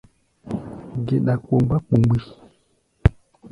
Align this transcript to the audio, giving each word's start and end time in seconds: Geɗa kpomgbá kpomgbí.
Geɗa 1.05 1.33
kpomgbá 1.43 1.75
kpomgbí. 1.85 2.17